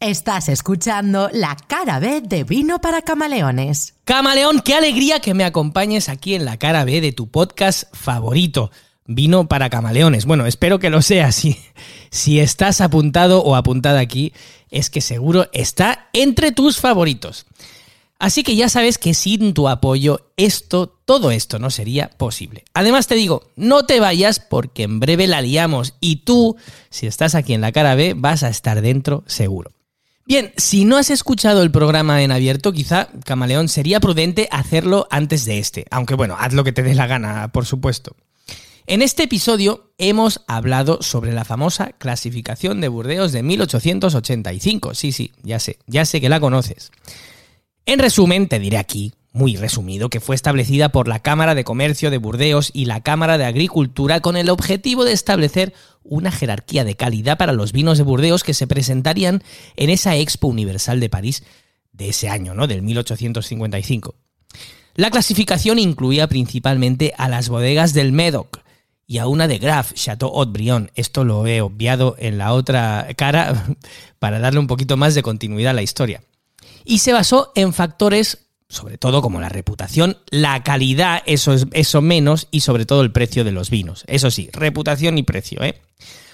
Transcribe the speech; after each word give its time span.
Estás 0.00 0.48
escuchando 0.48 1.28
la 1.30 1.58
cara 1.66 1.98
B 2.00 2.22
de 2.22 2.42
Vino 2.42 2.80
para 2.80 3.02
Camaleones. 3.02 3.96
Camaleón, 4.06 4.62
qué 4.64 4.74
alegría 4.74 5.20
que 5.20 5.34
me 5.34 5.44
acompañes 5.44 6.08
aquí 6.08 6.34
en 6.34 6.46
la 6.46 6.56
cara 6.56 6.86
B 6.86 7.02
de 7.02 7.12
tu 7.12 7.28
podcast 7.28 7.84
favorito. 7.92 8.70
Vino 9.04 9.46
para 9.46 9.68
camaleones. 9.68 10.24
Bueno, 10.24 10.46
espero 10.46 10.78
que 10.78 10.88
lo 10.88 11.02
sea. 11.02 11.30
Si, 11.32 11.58
si 12.10 12.40
estás 12.40 12.80
apuntado 12.80 13.42
o 13.42 13.56
apuntada 13.56 14.00
aquí, 14.00 14.32
es 14.70 14.88
que 14.88 15.02
seguro 15.02 15.50
está 15.52 16.08
entre 16.14 16.50
tus 16.50 16.78
favoritos. 16.78 17.44
Así 18.18 18.42
que 18.42 18.56
ya 18.56 18.70
sabes 18.70 18.96
que 18.96 19.12
sin 19.12 19.52
tu 19.52 19.68
apoyo 19.68 20.30
esto, 20.38 20.96
todo 21.04 21.30
esto 21.30 21.58
no 21.58 21.68
sería 21.68 22.08
posible. 22.08 22.64
Además 22.72 23.06
te 23.06 23.16
digo, 23.16 23.50
no 23.54 23.84
te 23.84 24.00
vayas 24.00 24.40
porque 24.40 24.84
en 24.84 24.98
breve 24.98 25.26
la 25.26 25.42
liamos 25.42 25.92
y 26.00 26.24
tú, 26.24 26.56
si 26.88 27.06
estás 27.06 27.34
aquí 27.34 27.52
en 27.52 27.60
la 27.60 27.72
cara 27.72 27.94
B, 27.96 28.14
vas 28.16 28.44
a 28.44 28.48
estar 28.48 28.80
dentro 28.80 29.24
seguro. 29.26 29.72
Bien, 30.30 30.52
si 30.56 30.84
no 30.84 30.96
has 30.96 31.10
escuchado 31.10 31.60
el 31.60 31.72
programa 31.72 32.22
en 32.22 32.30
abierto, 32.30 32.72
quizá, 32.72 33.08
Camaleón, 33.24 33.68
sería 33.68 33.98
prudente 33.98 34.46
hacerlo 34.52 35.08
antes 35.10 35.44
de 35.44 35.58
este, 35.58 35.86
aunque 35.90 36.14
bueno, 36.14 36.36
haz 36.38 36.52
lo 36.52 36.62
que 36.62 36.70
te 36.70 36.84
dé 36.84 36.94
la 36.94 37.08
gana, 37.08 37.50
por 37.50 37.66
supuesto. 37.66 38.14
En 38.86 39.02
este 39.02 39.24
episodio 39.24 39.90
hemos 39.98 40.42
hablado 40.46 41.02
sobre 41.02 41.32
la 41.32 41.44
famosa 41.44 41.94
clasificación 41.98 42.80
de 42.80 42.86
Burdeos 42.86 43.32
de 43.32 43.42
1885. 43.42 44.94
Sí, 44.94 45.10
sí, 45.10 45.32
ya 45.42 45.58
sé, 45.58 45.80
ya 45.88 46.04
sé 46.04 46.20
que 46.20 46.28
la 46.28 46.38
conoces. 46.38 46.92
En 47.84 47.98
resumen, 47.98 48.46
te 48.46 48.60
diré 48.60 48.78
aquí, 48.78 49.12
muy 49.32 49.56
resumido, 49.56 50.10
que 50.10 50.20
fue 50.20 50.34
establecida 50.34 50.90
por 50.90 51.06
la 51.06 51.20
Cámara 51.20 51.54
de 51.54 51.64
Comercio 51.64 52.10
de 52.10 52.18
Burdeos 52.18 52.70
y 52.72 52.86
la 52.86 53.02
Cámara 53.02 53.38
de 53.38 53.44
Agricultura 53.44 54.20
con 54.20 54.36
el 54.36 54.50
objetivo 54.50 55.04
de 55.04 55.12
establecer 55.12 55.72
una 56.02 56.32
jerarquía 56.32 56.84
de 56.84 56.96
calidad 56.96 57.38
para 57.38 57.52
los 57.52 57.72
vinos 57.72 57.98
de 57.98 58.04
Burdeos 58.04 58.42
que 58.42 58.54
se 58.54 58.66
presentarían 58.66 59.42
en 59.76 59.90
esa 59.90 60.16
Expo 60.16 60.48
Universal 60.48 60.98
de 60.98 61.08
París 61.08 61.44
de 61.92 62.08
ese 62.08 62.28
año, 62.28 62.54
¿no? 62.54 62.66
Del 62.66 62.82
1855. 62.82 64.14
La 64.96 65.10
clasificación 65.10 65.78
incluía 65.78 66.28
principalmente 66.28 67.14
a 67.16 67.28
las 67.28 67.48
bodegas 67.48 67.94
del 67.94 68.12
Médoc 68.12 68.60
y 69.06 69.18
a 69.18 69.26
una 69.26 69.46
de 69.48 69.58
Graf, 69.58 69.92
Chateau 69.94 70.30
Haut-Brion. 70.30 70.90
Esto 70.94 71.24
lo 71.24 71.46
he 71.46 71.60
obviado 71.60 72.16
en 72.18 72.38
la 72.38 72.52
otra 72.52 73.06
cara 73.16 73.66
para 74.18 74.40
darle 74.40 74.60
un 74.60 74.66
poquito 74.66 74.96
más 74.96 75.14
de 75.14 75.22
continuidad 75.22 75.70
a 75.70 75.74
la 75.74 75.82
historia. 75.82 76.22
Y 76.84 76.98
se 76.98 77.12
basó 77.12 77.52
en 77.54 77.72
factores 77.72 78.49
sobre 78.70 78.98
todo 78.98 79.20
como 79.20 79.40
la 79.40 79.48
reputación, 79.48 80.16
la 80.30 80.62
calidad, 80.62 81.22
eso, 81.26 81.52
es, 81.52 81.66
eso 81.72 82.00
menos, 82.00 82.46
y 82.52 82.60
sobre 82.60 82.86
todo 82.86 83.02
el 83.02 83.10
precio 83.10 83.44
de 83.44 83.50
los 83.50 83.68
vinos. 83.68 84.04
Eso 84.06 84.30
sí, 84.30 84.48
reputación 84.52 85.18
y 85.18 85.24
precio, 85.24 85.62
¿eh? 85.62 85.82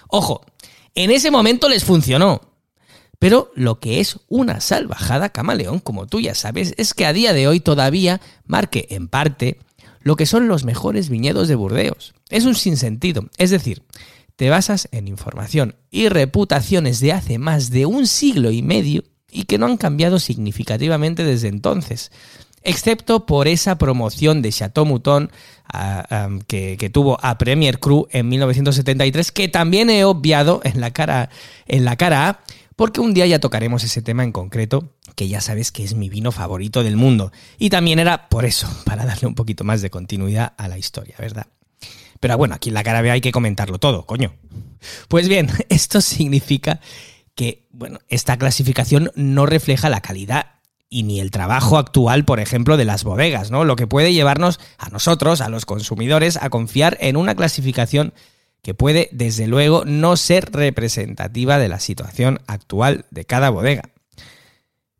Ojo, 0.09 0.45
en 0.95 1.11
ese 1.11 1.31
momento 1.31 1.69
les 1.69 1.84
funcionó. 1.84 2.43
Pero 3.19 3.51
lo 3.55 3.81
que 3.81 4.01
es 4.01 4.20
una 4.28 4.61
salvajada 4.61 5.31
camaleón, 5.31 5.81
como 5.81 6.06
tú 6.06 6.20
ya 6.20 6.34
sabes, 6.34 6.75
es 6.77 6.93
que 6.93 7.06
a 7.06 7.15
día 7.15 7.33
de 7.33 7.48
hoy 7.48 7.61
todavía 7.61 8.20
marque 8.45 8.87
en 8.91 9.09
parte 9.09 9.59
lo 10.00 10.17
que 10.17 10.27
son 10.27 10.47
los 10.47 10.65
mejores 10.65 11.09
viñedos 11.09 11.49
de 11.49 11.55
Burdeos. 11.55 12.15
Es 12.28 12.44
un 12.44 12.55
sinsentido. 12.55 13.25
Es 13.39 13.49
decir, 13.49 13.83
te 14.37 14.50
basas 14.50 14.89
en 14.93 15.09
información 15.09 15.77
y 15.91 16.10
reputaciones 16.10 17.00
de 17.00 17.12
hace 17.12 17.39
más 17.39 17.71
de 17.71 17.87
un 17.87 18.06
siglo 18.06 18.50
y 18.50 18.60
medio 18.60 19.05
y 19.36 19.44
que 19.44 19.58
no 19.58 19.66
han 19.66 19.76
cambiado 19.76 20.19
significativamente 20.19 21.22
desde 21.22 21.48
entonces, 21.48 22.10
excepto 22.62 23.26
por 23.26 23.48
esa 23.48 23.76
promoción 23.76 24.41
de 24.41 24.50
Chateau 24.50 24.86
Mouton 24.86 25.30
que, 26.47 26.91
tuvo 26.91 27.19
a 27.20 27.36
Premier 27.36 27.78
Cru 27.78 28.08
en 28.10 28.30
1973, 28.30 29.32
que 29.32 29.48
también 29.48 29.91
he 29.91 30.04
obviado 30.04 30.62
en 30.64 30.80
la, 30.80 30.91
cara, 30.92 31.28
en 31.66 31.84
la 31.84 31.97
cara 31.97 32.28
A, 32.28 32.41
porque 32.76 33.02
un 33.02 33.12
día 33.12 33.26
ya 33.26 33.38
tocaremos 33.38 33.84
ese 33.84 34.00
tema 34.00 34.24
en 34.24 34.32
concreto, 34.32 34.88
que 35.14 35.28
ya 35.28 35.42
sabes 35.42 35.70
que 35.70 35.84
es 35.84 35.94
mi 35.94 36.08
vino 36.08 36.32
favorito 36.32 36.82
del 36.82 36.97
mundo. 36.97 37.30
Y 37.58 37.68
también 37.68 37.98
era 37.98 38.30
por 38.30 38.47
eso, 38.47 38.68
para 38.86 39.04
darle 39.04 39.28
un 39.28 39.34
poquito 39.34 39.64
más 39.64 39.82
de 39.82 39.91
continuidad 39.91 40.54
a 40.56 40.66
la 40.68 40.78
historia, 40.78 41.16
¿verdad? 41.18 41.47
Pero 42.20 42.38
bueno, 42.38 42.54
aquí 42.54 42.70
en 42.70 42.74
la 42.74 42.82
cara 42.82 43.03
B 43.03 43.10
hay 43.10 43.20
que 43.20 43.32
comentarlo 43.32 43.78
todo, 43.78 44.06
coño. 44.06 44.34
Pues 45.08 45.28
bien, 45.28 45.50
esto 45.68 46.00
significa 46.00 46.80
que, 47.36 47.69
bueno, 47.70 48.00
esta 48.08 48.36
clasificación 48.38 49.12
no 49.14 49.47
refleja 49.47 49.88
la 49.88 50.00
calidad 50.00 50.47
y 50.88 51.02
ni 51.02 51.20
el 51.20 51.30
trabajo 51.30 51.78
actual, 51.78 52.24
por 52.24 52.41
ejemplo, 52.41 52.76
de 52.76 52.84
las 52.84 53.04
bodegas, 53.04 53.50
¿no? 53.50 53.64
Lo 53.64 53.76
que 53.76 53.86
puede 53.86 54.12
llevarnos 54.12 54.58
a 54.78 54.88
nosotros, 54.88 55.41
a 55.41 55.48
los 55.48 55.66
consumidores, 55.66 56.38
a 56.41 56.48
confiar 56.48 56.97
en 57.00 57.16
una 57.16 57.34
clasificación 57.34 58.14
que 58.62 58.74
puede, 58.74 59.08
desde 59.12 59.47
luego, 59.47 59.84
no 59.84 60.16
ser 60.16 60.50
representativa 60.50 61.58
de 61.58 61.69
la 61.69 61.78
situación 61.78 62.41
actual 62.47 63.04
de 63.10 63.24
cada 63.24 63.50
bodega. 63.50 63.91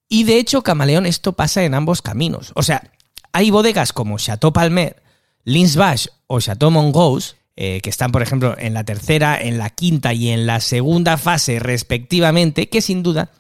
Y 0.09 0.25
de 0.25 0.39
hecho, 0.39 0.63
Camaleón, 0.63 1.07
esto 1.07 1.33
pasa 1.33 1.65
en 1.65 1.75
ambos 1.75 2.03
caminos. 2.03 2.53
O 2.55 2.63
sea, 2.63 2.91
hay 3.33 3.51
bodegas 3.51 3.93
como 3.93 4.19
Chateau 4.19 4.53
Palmer, 4.53 5.03
Linsbach 5.45 6.09
o 6.27 6.41
Chateau 6.41 6.71
Mongoose 6.71 7.36
eh, 7.57 7.81
que 7.81 7.89
están, 7.89 8.13
por 8.13 8.21
ejemplo, 8.21 8.55
en 8.59 8.75
la 8.75 8.85
tercera, 8.85 9.41
en 9.41 9.57
la 9.57 9.71
quinta 9.71 10.13
y 10.13 10.29
en 10.29 10.47
la 10.47 10.61
segunda 10.61 11.17
fase 11.17 11.59
respectivamente, 11.59 12.69
que 12.69 12.83
sin 12.83 13.03
duda 13.03 13.33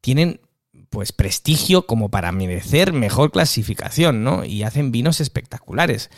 tienen 0.00 0.40
pues 0.88 1.12
prestigio 1.12 1.86
como 1.86 2.08
para 2.08 2.32
merecer 2.32 2.92
mejor 2.92 3.32
clasificación, 3.32 4.24
¿no? 4.24 4.44
Y 4.44 4.62
hacen 4.62 4.92
vinos 4.92 5.20
espectaculares. 5.20 6.08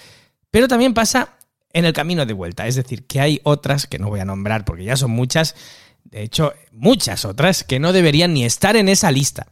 Pero 0.51 0.69
también 0.69 0.95
pasa 0.95 1.37
en 1.73 1.85
el 1.85 1.93
camino 1.93 2.27
de 2.27 2.33
vuelta, 2.33 2.67
es 2.67 2.77
decir, 2.77 3.07
que 3.07 3.21
hay 3.21 3.41
otras 3.43 3.87
que 3.87 3.99
no 3.99 4.09
voy 4.09 4.21
a 4.21 4.25
nombrar 4.25 4.65
porque 4.65 4.85
ya 4.85 4.97
son 4.97 5.11
muchas, 5.11 5.57
de 6.05 6.23
hecho, 6.23 6.55
muchas 6.71 7.25
otras 7.25 7.65
que 7.65 7.81
no 7.81 7.93
deberían 7.93 8.35
ni 8.35 8.45
estar 8.45 8.77
en 8.77 8.89
esa 8.89 9.11
lista. 9.11 9.49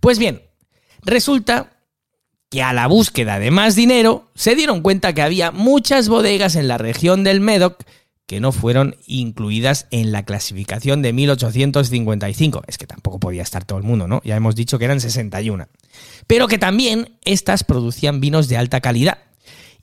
Pues 0.00 0.18
bien, 0.18 0.42
resulta 1.02 1.77
que 2.50 2.62
a 2.62 2.72
la 2.72 2.86
búsqueda 2.86 3.38
de 3.38 3.50
más 3.50 3.74
dinero 3.74 4.30
se 4.34 4.54
dieron 4.54 4.80
cuenta 4.80 5.12
que 5.12 5.22
había 5.22 5.50
muchas 5.50 6.08
bodegas 6.08 6.56
en 6.56 6.68
la 6.68 6.78
región 6.78 7.24
del 7.24 7.40
Médoc 7.40 7.84
que 8.28 8.40
no 8.40 8.52
fueron 8.52 8.96
incluidas 9.06 9.86
en 9.90 10.12
la 10.12 10.24
clasificación 10.26 11.00
de 11.00 11.14
1855. 11.14 12.62
Es 12.66 12.76
que 12.76 12.86
tampoco 12.86 13.18
podía 13.18 13.42
estar 13.42 13.64
todo 13.64 13.78
el 13.78 13.84
mundo, 13.84 14.06
¿no? 14.06 14.20
Ya 14.22 14.36
hemos 14.36 14.54
dicho 14.54 14.78
que 14.78 14.84
eran 14.84 15.00
61. 15.00 15.66
Pero 16.26 16.46
que 16.46 16.58
también 16.58 17.16
estas 17.24 17.64
producían 17.64 18.20
vinos 18.20 18.48
de 18.48 18.58
alta 18.58 18.82
calidad 18.82 19.16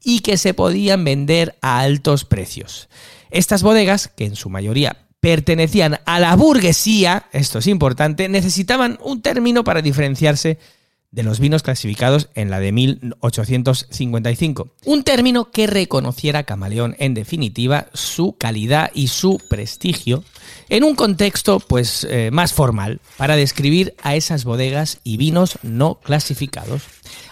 y 0.03 0.19
que 0.19 0.37
se 0.37 0.53
podían 0.53 1.03
vender 1.03 1.57
a 1.61 1.79
altos 1.79 2.23
precios. 2.23 2.87
Estas 3.31 3.63
bodegas, 3.63 4.09
que 4.09 4.25
en 4.25 4.35
su 4.35 4.51
mayoría 4.51 5.07
pertenecían 5.19 5.99
a 6.05 6.19
la 6.19 6.35
burguesía, 6.35 7.25
esto 7.31 7.57
es 7.57 7.65
importante, 7.65 8.29
necesitaban 8.29 8.99
un 9.03 9.23
término 9.23 9.63
para 9.63 9.81
diferenciarse 9.81 10.59
de 11.15 11.23
los 11.23 11.39
vinos 11.39 11.63
clasificados 11.63 12.27
en 12.35 12.49
la 12.49 12.59
de 12.59 12.73
1855. 12.73 14.67
Un 14.83 15.03
término 15.03 15.49
que 15.49 15.65
reconociera 15.65 16.43
Camaleón 16.43 16.97
en 16.99 17.13
definitiva 17.13 17.87
su 17.93 18.35
calidad 18.37 18.91
y 18.93 19.07
su 19.07 19.41
prestigio 19.49 20.25
en 20.67 20.83
un 20.83 20.93
contexto 20.93 21.61
pues 21.61 22.05
eh, 22.09 22.31
más 22.33 22.51
formal 22.51 22.99
para 23.15 23.37
describir 23.37 23.95
a 24.03 24.15
esas 24.15 24.43
bodegas 24.43 24.99
y 25.05 25.15
vinos 25.15 25.57
no 25.63 26.01
clasificados. 26.03 26.83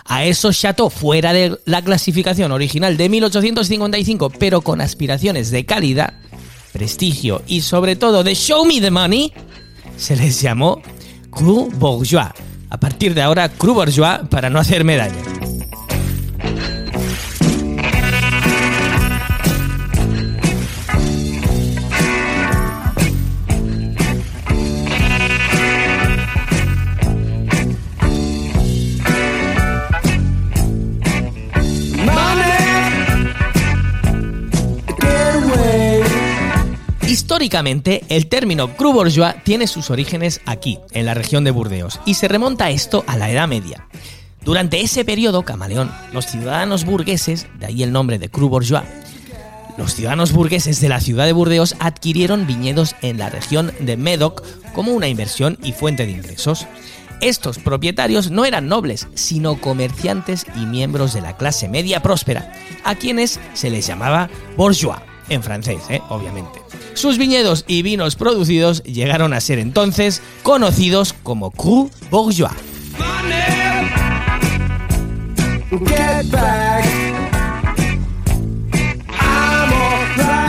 A 0.06 0.24
esos 0.24 0.58
chateaux 0.58 0.94
fuera 0.94 1.34
de 1.34 1.60
la 1.66 1.82
clasificación 1.82 2.54
original 2.54 2.96
de 2.96 3.10
1855 3.10 4.30
pero 4.40 4.62
con 4.62 4.80
aspiraciones 4.80 5.52
de 5.52 5.66
calidad, 5.66 6.14
prestigio 6.72 7.42
y 7.48 7.62
sobre 7.62 7.98
todo 7.98 8.24
de 8.24 8.34
show 8.34 8.64
me 8.64 8.80
the 8.80 8.92
money, 8.92 9.34
se 9.98 10.16
les 10.16 10.42
llamó 10.42 10.82
Cru 11.32 11.70
Bourgeois 11.74 12.32
a 12.74 12.78
partir 12.78 13.14
de 13.14 13.22
ahora, 13.22 13.50
Cru 13.50 13.76
Bourgeois 13.76 14.22
para 14.32 14.50
no 14.50 14.58
hacerme 14.60 14.98
daño. 14.98 15.33
Históricamente, 37.44 38.06
el 38.08 38.28
término 38.28 38.78
cru 38.78 38.94
bourgeois 38.94 39.36
tiene 39.44 39.68
sus 39.68 39.90
orígenes 39.90 40.40
aquí, 40.46 40.80
en 40.94 41.06
la 41.06 41.14
región 41.14 41.44
de 41.44 41.52
Burdeos, 41.52 42.00
y 42.06 42.14
se 42.14 42.30
remonta 42.30 42.70
esto 42.70 43.04
a 43.06 43.18
la 43.18 43.30
Edad 43.30 43.50
Media. 43.50 43.86
Durante 44.46 44.80
ese 44.80 45.04
periodo, 45.04 45.44
camaleón, 45.44 45.92
los 46.14 46.26
ciudadanos 46.26 46.86
burgueses, 46.86 47.48
de 47.60 47.66
ahí 47.66 47.84
el 47.84 47.92
nombre 47.92 48.18
de 48.18 48.30
cru 48.30 48.48
bourgeois, 48.48 48.86
los 49.78 49.94
ciudadanos 49.94 50.32
burgueses 50.32 50.80
de 50.80 50.88
la 50.88 51.02
ciudad 51.02 51.26
de 51.26 51.34
Burdeos 51.34 51.76
adquirieron 51.80 52.48
viñedos 52.48 52.96
en 53.02 53.18
la 53.18 53.30
región 53.30 53.74
de 53.82 53.98
Médoc 53.98 54.42
como 54.74 54.94
una 54.94 55.10
inversión 55.10 55.58
y 55.62 55.74
fuente 55.74 56.06
de 56.06 56.14
ingresos. 56.14 56.66
Estos 57.20 57.60
propietarios 57.60 58.32
no 58.32 58.46
eran 58.46 58.70
nobles, 58.70 59.10
sino 59.16 59.60
comerciantes 59.60 60.46
y 60.56 60.66
miembros 60.66 61.14
de 61.14 61.20
la 61.20 61.36
clase 61.36 61.68
media 61.68 62.02
próspera, 62.02 62.54
a 62.86 62.96
quienes 62.96 63.42
se 63.54 63.70
les 63.70 63.86
llamaba 63.86 64.30
bourgeois, 64.56 65.02
en 65.30 65.44
francés, 65.44 65.82
¿eh? 65.90 66.02
obviamente. 66.10 66.62
Sus 66.94 67.18
viñedos 67.18 67.66
y 67.68 67.82
vinos 67.82 68.16
producidos 68.16 68.84
llegaron 68.84 69.34
a 69.34 69.42
ser 69.42 69.60
entonces 69.60 70.22
conocidos 70.44 71.14
como 71.24 71.52
cru 71.52 71.90
bourgeois. 72.10 72.54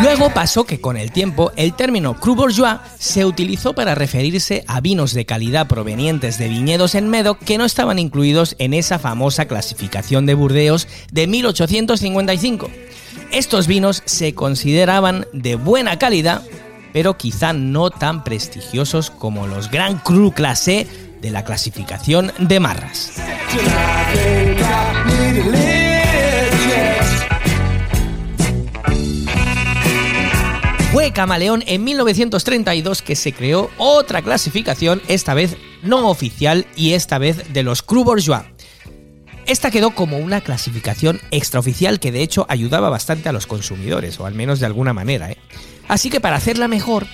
Luego 0.03 0.29
pasó 0.35 0.65
que 0.65 0.83
con 0.83 0.99
el 0.99 1.11
tiempo 1.13 1.51
el 1.57 1.73
término 1.73 2.21
cru 2.21 2.35
bourgeois 2.35 2.77
se 2.99 3.25
utilizó 3.25 3.73
para 3.73 3.95
referirse 3.95 4.63
a 4.67 4.83
vinos 4.83 5.15
de 5.15 5.25
calidad 5.25 5.67
provenientes 5.67 6.37
de 6.37 6.49
viñedos 6.49 6.95
en 6.95 7.09
Medoc 7.09 7.39
que 7.39 7.57
no 7.57 7.65
estaban 7.65 7.99
incluidos 7.99 8.55
en 8.59 8.75
esa 8.75 8.99
famosa 8.99 9.47
clasificación 9.47 10.27
de 10.27 10.35
Burdeos 10.35 10.89
de 11.11 11.27
1855. 11.27 12.71
Estos 13.31 13.67
vinos 13.67 14.03
se 14.05 14.35
consideraban 14.35 15.27
de 15.33 15.57
buena 15.57 15.99
calidad, 15.99 16.43
pero 16.93 17.17
quizá 17.17 17.53
no 17.53 17.91
tan 17.91 18.25
prestigiosos 18.25 19.11
como 19.11 19.47
los 19.47 19.71
Grand 19.71 20.03
Cru 20.03 20.33
Classé 20.33 20.87
de 21.21 21.31
la 21.31 21.45
clasificación 21.45 22.33
de 22.39 22.61
Marras. 22.61 23.13
Fue 30.93 31.13
Camaleón 31.13 31.65
en 31.67 31.83
1932 31.83 33.03
que 33.03 33.17
se 33.17 33.33
creó 33.33 33.69
otra 33.79 34.23
clasificación, 34.23 35.03
esta 35.09 35.35
vez 35.35 35.57
no 35.83 36.09
oficial 36.09 36.67
y 36.77 36.93
esta 36.93 37.19
vez 37.19 37.53
de 37.53 37.63
los 37.65 37.83
Cru 37.83 38.05
Bourgeois. 38.05 38.54
Esta 39.47 39.71
quedó 39.71 39.91
como 39.91 40.19
una 40.19 40.41
clasificación 40.41 41.21
extraoficial 41.31 42.01
que 42.01 42.13
de 42.13 42.23
hecho 42.23 42.47
ayudaba 42.49 42.89
bastante 42.89 43.29
a 43.29 43.33
los 43.33 43.47
consumidores, 43.47 44.19
o 44.19 44.27
al 44.27 44.35
menos 44.35 44.59
de 44.59 44.67
alguna 44.67 44.95
manera. 44.95 45.31
¿eh? 45.31 45.39
Así 45.87 46.09
que 46.09 46.21
para 46.21 46.37
hacerla 46.37 46.67
mejor, 46.67 47.07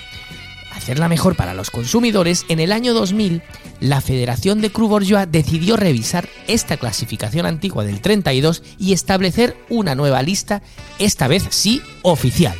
hacerla 0.72 1.08
mejor 1.08 1.34
para 1.34 1.54
los 1.54 1.70
consumidores, 1.70 2.44
en 2.48 2.60
el 2.60 2.70
año 2.70 2.94
2000 2.94 3.42
la 3.80 4.00
Federación 4.00 4.60
de 4.60 4.70
Cru 4.70 5.00
decidió 5.28 5.76
revisar 5.76 6.28
esta 6.46 6.76
clasificación 6.76 7.46
antigua 7.46 7.84
del 7.84 8.00
32 8.00 8.62
y 8.78 8.92
establecer 8.92 9.56
una 9.68 9.94
nueva 9.94 10.22
lista, 10.22 10.62
esta 10.98 11.26
vez 11.26 11.46
sí 11.50 11.82
oficial. 12.02 12.56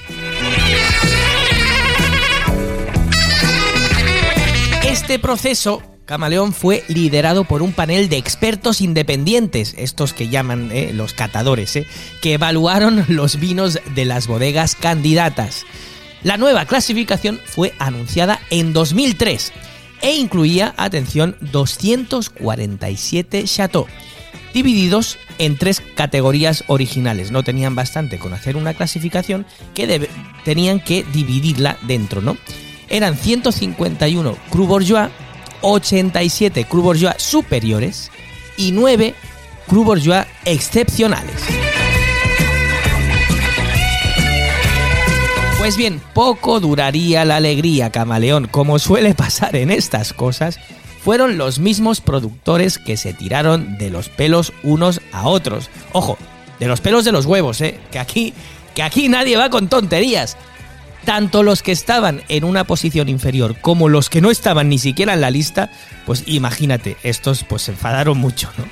Este 4.83 5.19
proceso 5.19 5.83
Camaleón 6.11 6.53
fue 6.53 6.83
liderado 6.89 7.45
por 7.45 7.63
un 7.63 7.73
panel 7.73 8.09
de 8.09 8.17
expertos 8.17 8.81
independientes, 8.81 9.77
estos 9.79 10.13
que 10.13 10.29
llaman 10.29 10.71
eh, 10.73 10.91
los 10.93 11.15
catadores, 11.15 11.77
eh, 11.77 11.87
que 12.21 12.33
evaluaron 12.33 13.05
los 13.09 13.39
vinos 13.39 13.79
de 13.95 14.05
las 14.07 14.27
bodegas 14.27 14.75
candidatas. 14.75 15.65
La 16.25 16.37
nueva 16.37 16.65
clasificación 16.65 17.39
fue 17.45 17.75
anunciada 17.79 18.41
en 18.51 18.73
2003 18.73 19.53
e 20.03 20.17
incluía, 20.17 20.75
atención, 20.79 21.37
247 21.43 23.45
chateaux, 23.45 23.89
divididos 24.53 25.17
en 25.39 25.59
tres 25.59 25.81
categorías 25.95 26.65
originales. 26.67 27.31
No 27.31 27.45
tenían 27.45 27.77
bastante 27.77 28.19
con 28.19 28.33
hacer 28.33 28.57
una 28.57 28.75
clasificación 28.75 29.47
que 29.75 30.09
tenían 30.45 30.81
que 30.81 31.05
dividirla 31.13 31.79
dentro, 31.83 32.21
¿no? 32.21 32.37
Eran 32.89 33.17
151 33.17 34.37
Cru 34.51 34.67
Bourgeois, 34.67 35.09
87 35.63 36.65
Cru 36.65 36.83
Bourgeois 36.83 37.15
superiores 37.19 38.11
y 38.57 38.73
9 38.73 39.15
Cru 39.67 39.85
Bourgeois 39.85 40.27
excepcionales. 40.45 41.43
Pues 45.59 45.77
bien, 45.77 46.01
poco 46.15 46.59
duraría 46.59 47.25
la 47.25 47.37
alegría, 47.37 47.91
camaleón. 47.91 48.49
Como 48.49 48.79
suele 48.79 49.15
pasar 49.15 49.57
en 49.57 49.71
estas 49.71 50.13
cosas, 50.15 50.59
fueron 51.05 51.39
los 51.39 51.59
mismos 51.59 52.01
productores 52.01 52.79
que 52.79 52.97
se 52.97 53.13
tiraron 53.13 53.77
de 53.79 53.91
los 53.91 54.09
pelos 54.09 54.53
unos 54.63 55.01
a 55.13 55.29
otros. 55.29 55.69
Ojo, 55.93 56.17
de 56.59 56.67
los 56.67 56.81
pelos 56.81 57.05
de 57.05 57.13
los 57.13 57.27
huevos, 57.27 57.61
¿eh? 57.61 57.79
Que 57.91 57.99
aquí, 57.99 58.35
que 58.75 58.83
aquí 58.83 59.09
nadie 59.09 59.37
va 59.37 59.51
con 59.51 59.69
tonterías 59.69 60.37
tanto 61.05 61.43
los 61.43 61.63
que 61.63 61.73
estaban 61.73 62.23
en 62.29 62.45
una 62.45 62.65
posición 62.65 63.09
inferior 63.09 63.57
como 63.61 63.89
los 63.89 64.11
que 64.11 64.21
no 64.21 64.31
estaban 64.31 64.69
ni 64.69 64.79
siquiera 64.79 65.15
en 65.15 65.21
la 65.21 65.31
lista, 65.31 65.71
pues 66.07 66.25
imagínate, 66.27 66.97
estos 67.03 67.45
pues 67.45 67.63
se 67.63 67.73
enfadaron 67.73 68.19
mucho, 68.19 68.51
¿no? 68.59 68.65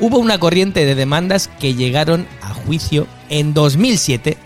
Hubo 0.00 0.18
una 0.18 0.38
corriente 0.38 0.84
de 0.84 0.94
demandas 0.94 1.48
que 1.60 1.74
llegaron 1.74 2.26
a 2.42 2.52
juicio 2.52 3.06
en 3.28 3.54
2007 3.54 4.36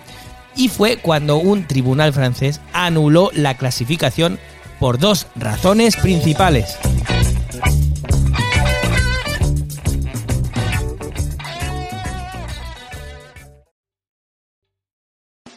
y 0.56 0.69
fue 0.69 0.99
cuando 0.99 1.37
un 1.38 1.67
tribunal 1.67 2.12
francés 2.12 2.61
anuló 2.73 3.31
la 3.32 3.56
clasificación 3.56 4.38
por 4.79 4.99
dos 4.99 5.26
razones 5.37 5.96
principales. 5.96 6.79